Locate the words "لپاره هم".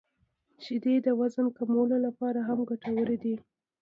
2.05-2.59